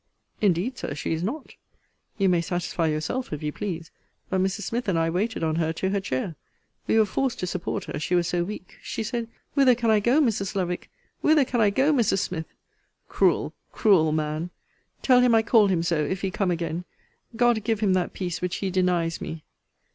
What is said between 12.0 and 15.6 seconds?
Smith? Cruel, cruel man! tell him I